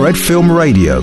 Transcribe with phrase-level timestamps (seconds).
[0.00, 1.02] Fred Film Radio,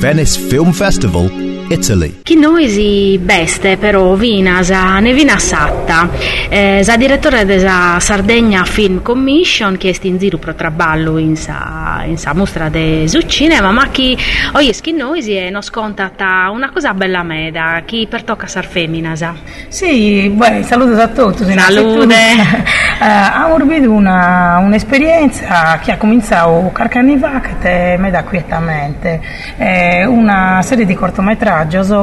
[0.00, 1.28] Venice Film Festival,
[1.68, 2.20] Italy.
[2.22, 6.10] Chi noi si beste però vinas ne vina satta,
[6.48, 12.02] eh, sa direttore della Sardegna Film Commission che è in giro pro traballo in sa,
[12.04, 14.16] in sa mostra de su cinema, ma chi
[14.52, 18.66] oggi chi noi si è nos contatta una cosa bella meda, chi per tocca sar
[18.66, 19.34] femminasa.
[19.68, 21.44] Sì, beh, saluto a tutti.
[21.44, 22.72] Salute.
[22.94, 28.22] Eh, abbiamo avuto una, un'esperienza che ha cominciato qualche anni fa che te me da
[28.22, 29.20] quietamente.
[29.58, 31.53] Eh, una serie di cortometraggi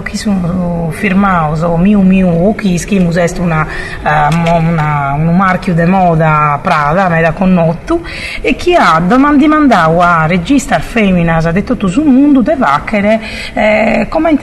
[0.03, 1.29] che sono firmati
[1.77, 3.65] Miu Miu, che schimus è una,
[4.01, 8.01] uh, una, un marchio di moda Prada, me da connotto,
[8.41, 13.19] e che ha domandato a regista femmina di tutto il mondo di vacchere
[13.53, 14.35] eh, come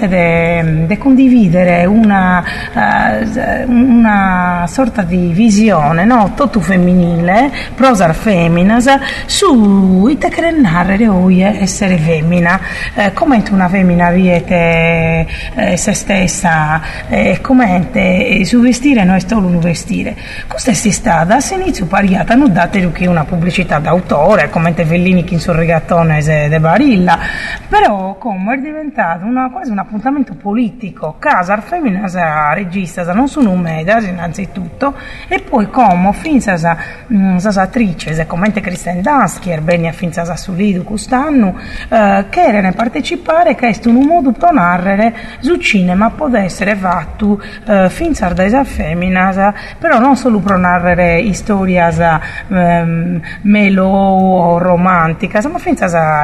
[0.86, 6.32] di condividere una, uh, una sorta di visione no?
[6.34, 8.86] tutto femminile, prosa feminas,
[9.26, 12.60] su te che narrare o essere femmina,
[12.94, 14.10] eh, come una femmina
[15.54, 20.16] eh, se stessa, eh, come eh, su vestire non è solo un vestire.
[20.46, 25.40] Questa è stata, all'inizio pariata, non date che una pubblicità d'autore, come Fellini che in
[25.40, 27.18] sul rigattone de Barilla,
[27.68, 32.08] però come è diventato una, quasi un appuntamento politico, casa femmina
[32.52, 34.94] regista, non sono un media innanzitutto,
[35.28, 36.76] e poi come finza
[37.12, 41.56] mm, sa attrice, come Kristen Daskier, bene finza sa su Lidu quest'anno,
[41.88, 44.52] eh, che partecipare, che è un modo per
[44.88, 51.32] narrare su cinema può essere fatto eh, fin sardesa femmina, però non solo per narrare
[51.32, 51.92] storie
[52.48, 55.76] ehm, melo o romantica, ma fin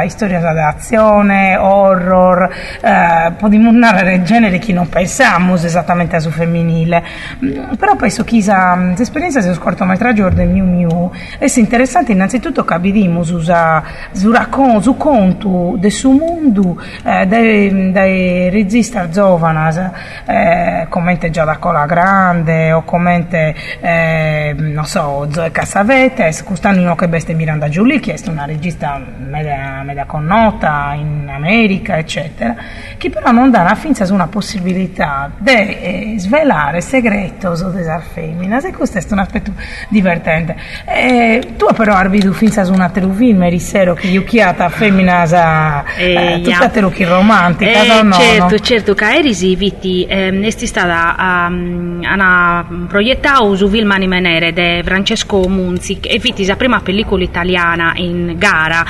[0.08, 2.48] storie d'azione, horror,
[2.80, 7.02] eh, possiamo narrare generi che non pensiamo esattamente a su femminile,
[7.44, 12.74] mm, però penso che questa esperienza del cortometraggio del Miu Miu è interessante innanzitutto che
[12.74, 14.32] abbiamo su, su,
[14.80, 19.90] su conto del suo mondo eh, dai, dai registi giovanas,
[20.26, 27.34] eh, commente Giada Cola Grande o commente, eh, non so, Zoe Cassavetes, quest'anno che beste
[27.34, 32.54] Miranda Giulì, che è una regista media, media connota in America, eccetera,
[32.96, 38.60] che però non dà una finza su una possibilità di eh, svelare segretos delle femmine,
[38.64, 39.52] e questo è un aspetto
[39.88, 40.56] divertente.
[40.86, 46.40] Eh, tu però visto finza su una telefilm, eri sero che io chiata femmina, eh,
[46.42, 48.14] tutta telefilm romantica, eh, no?
[48.14, 55.48] Certo, certo, Caerisi viti ehm, è stata um, una proiettata su film Menere di Francesco
[55.48, 58.84] Munzi e viti la prima pellicola italiana in gara.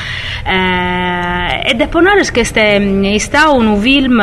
[0.46, 4.20] Eh, ed è ponare che è stato un film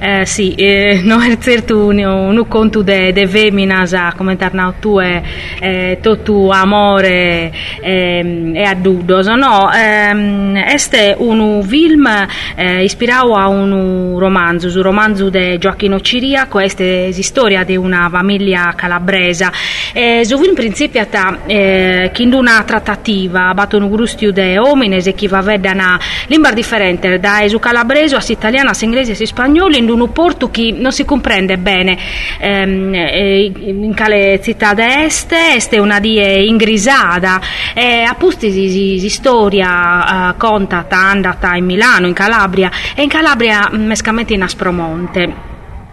[0.00, 5.00] eh, sì, eh, non è certo un, un conto de, de feminas come tornato tu
[5.00, 5.22] e
[5.60, 10.76] eh, tutto amore eh, e addudos no, ehm, è
[11.18, 12.08] un film
[12.54, 17.76] eh, ispirato a un romanzo su romanzo di Gioacchino Ciria, questa è la storia di
[17.76, 19.52] una famiglia calabresa.
[19.92, 21.06] E su in principio
[21.46, 26.00] eh, in una trattativa battono un grustio di uomini e chi va a vedere una
[26.26, 30.50] lingua differente da su calabrese a italiano, a inglese e a spagnolo in un porto
[30.50, 31.98] che non si comprende bene.
[32.38, 37.40] Ehm, in quale città est, est è una die ingrisata
[37.74, 42.70] e appunto si, si storia uh, conta andata in Milano, in Calabria.
[42.94, 45.47] E in Calabria mescamente in Aspromonte.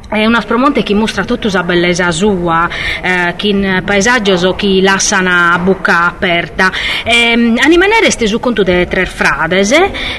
[0.08, 2.70] È un aspromonte che mostra tutta la bellezza sua,
[3.02, 6.72] eh, che in paesaggio che lasciano a bocca aperta.
[7.04, 9.72] E, a rimanere steso conto delle tre frades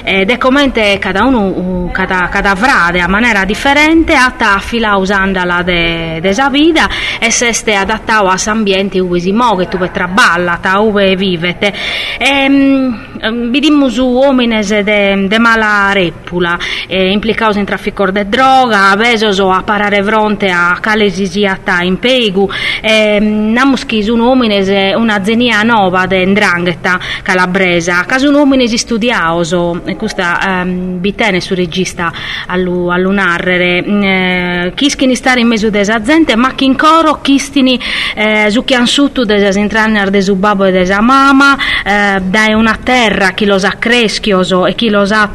[0.03, 6.19] ed è come cada uno, cada, cada frade a maniera differente, atta fila usandola de,
[6.19, 11.73] de vita e se ste adattato a ambienti dove si muove, dove traballa, dove vivete.
[12.17, 19.49] E, um, vediamo su uomini de, mala repula, eh, implicati in traffico di droga, vesoso
[19.49, 22.49] a parare fronte a cale sisiata impegu
[22.81, 28.03] e namuschi su nomines una zenia nova de ndrangheta calabresa.
[28.07, 32.11] Caso nomines studiaoso e questa ehm, bitene su regista
[32.47, 33.85] allu, allu narrere.
[33.85, 37.79] Eh, chischini stare in mezzo desa gente ma chi in coro chistini
[38.15, 41.55] eh, su chiansuttu desa intraner de su babbo e desa mama
[41.85, 45.29] eh, da una terra chi lo sa creschioso e chi lo sa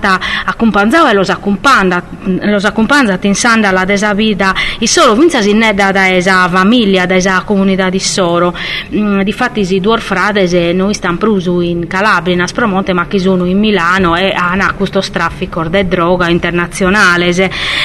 [0.45, 4.32] accompagnava e lo sa accompagna lo sa accompagna in sanda la desa vita
[4.79, 8.55] e solo vinza si ne da da esa famiglia da esa comunità di soro.
[8.95, 13.19] Mm, di fatti si due frades noi stiamo prusu in Calabria in Aspromonte ma che
[13.19, 17.31] sono in Milano e hanno questo traffico di droga internazionale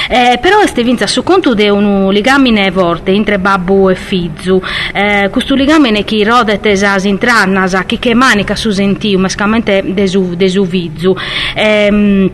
[0.08, 4.60] eh, però este vinza su conto di un ligamine forte entre babbu e fizzu.
[4.92, 10.66] Eh, questo ligamine che rodet esas intrannas chi che manica su sentiu mescamente desu, desu
[10.66, 11.16] vizzu
[11.54, 12.30] ehm,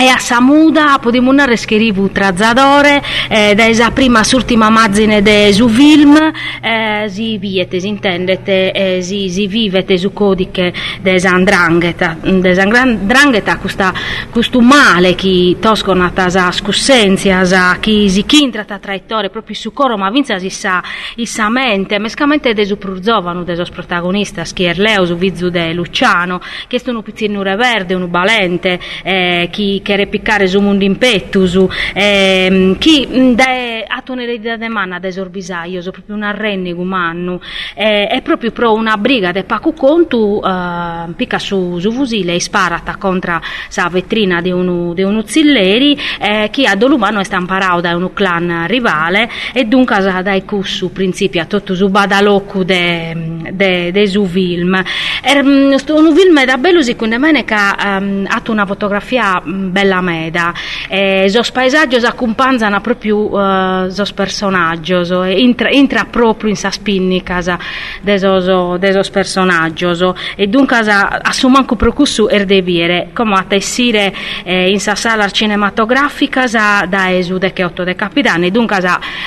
[0.00, 5.68] e a Samuda podiamo narrare scrivu trazzadore eh, da esa prima s'ultima mazzine de su
[5.68, 6.16] film
[6.62, 12.50] eh, si viete si intendete eh, si, si vivete su codiche de esa andrangheta de
[12.50, 13.92] esa andrangheta questa,
[14.30, 19.98] questo male che toscona tasa scussenzia sa chi si chintra ta traiettoria proprio su coro
[19.98, 20.82] ma vinza si sa
[21.16, 21.98] il sa mente.
[21.98, 27.02] Mescamente de su prurzovano de sos protagonistas chi Erleo su vizzu de Luciano che sono
[27.02, 31.58] pizzino verde un balente eh, chi che repiccare su mundo in pettus
[31.94, 37.40] ehm, chi mm, de atonerità de manna de sorbisaio so proprio un arrennigo mannu.
[37.74, 42.40] Eh, è proprio pro una briga de pacu contu eh, picca su, su fusile e
[42.40, 47.80] sparata contro sa vetrina di un di un zilleri eh, chi a dolumano è stamparao
[47.80, 53.90] da un clan rivale e dunque dai cussu principio a tutto su badaloccu de, de,
[53.90, 54.80] de su film.
[55.22, 55.76] Er, un
[56.14, 60.52] film da bello quindi me che um, ha una fotografia mm, bella meda.
[60.88, 67.40] E sos paesaggios accumpanzano proprio uh, sos personaggios e intra, intra proprio in sa spinnica
[68.02, 70.04] de sos, de sos personaggios
[70.36, 74.12] e dunque assumanco procussu erdevire come a tessire
[74.44, 76.46] eh, in sa sala cinematografica
[76.88, 78.50] da esude che otto de capitani.
[78.50, 78.78] Dunque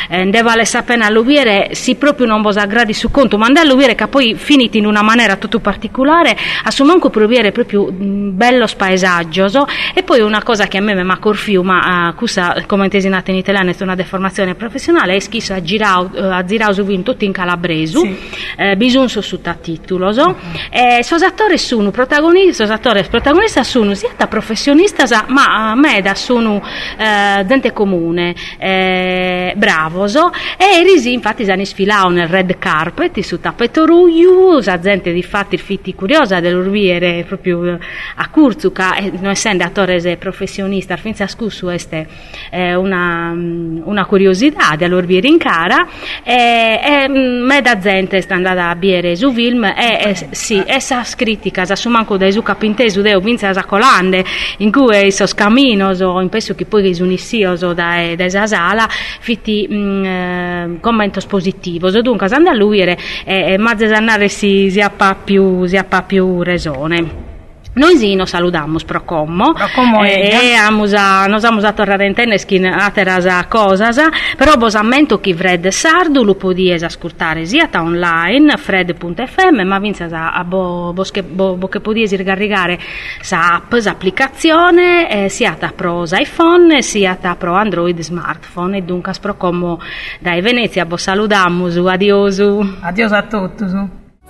[0.09, 4.07] eh, ne vale sapere all'uviere si proprio non vos aggradi su conto ma all'uviere che
[4.07, 9.47] poi finiti in una maniera tutto particolare assumanco proviere proprio mh, bello spaesaggio
[9.93, 13.31] e poi una cosa che a me mi ha corfiu ma uh, cusa come intesinata
[13.31, 17.25] in italiano è una deformazione professionale è schisso a girau uh, a girau su tutti
[17.25, 18.17] in calabresu sì.
[18.57, 20.27] eh, bisogno su titolo so.
[20.27, 20.35] uh-huh.
[20.69, 26.01] e sos attori sono protagonisti sos attori protagonisti sono sia da professionista ma a me
[26.01, 26.61] da sono
[26.97, 30.31] eh, dente comune eh, bravo so.
[30.57, 35.55] e risi infatti si sfilao nel red carpet su tappeto ruglio sa gente di fatti
[35.55, 37.77] il fitti curiosa dell'urviere proprio
[38.15, 42.07] a Curzuca non essendo attore professionista finza scussu este
[42.49, 45.87] eh, una, una curiosità di all'urviere in cara
[46.23, 51.03] e, e me da gente sta andata a biere su film e, e sì, essa
[51.15, 54.23] critica sa su manco da su capintesu deu vinza sa colande
[54.57, 59.67] in cui sos caminos o in penso che poi unissioso da, da esa sala fitti
[59.67, 61.97] mh, eh, commentos positivos.
[61.99, 66.41] Dunque andare a lui e, e mazze andare si, si appa più si appa più
[66.41, 67.32] resone
[67.73, 72.05] noi sì, nos saludamos pro commo, pro commo e, e amusa, nos amus a tornare
[72.05, 73.97] in tenneskin a terasa cosas,
[74.37, 80.43] però bosamento chi Fred Sardu lo podies ascoltare sia ta online, fred.fm, ma vinza a
[80.43, 82.79] bo, bo, bo, bo che podies ricaricare
[83.21, 88.81] sa app, sa applicazione, eh, sia ta pro iPhone, sia ta pro Android smartphone, e
[88.81, 89.79] dunque pro commo
[90.19, 92.77] dai Venezia, bo saludamus, adiosu.
[92.81, 94.01] Adios a tutti.